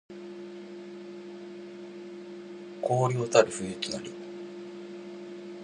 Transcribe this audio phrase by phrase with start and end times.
[2.81, 4.11] 荒涼たる冬となり